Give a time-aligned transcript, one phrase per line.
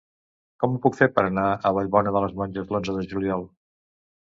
[0.63, 3.49] Com ho puc fer per anar a Vallbona de les Monges l'onze de juliol?